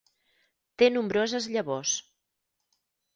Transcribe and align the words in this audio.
Té 0.81 0.87
nombroses 0.93 1.47
llavors. 1.57 1.93